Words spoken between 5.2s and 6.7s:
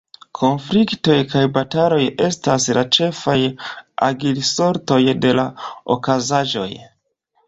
de la okazaĵoj.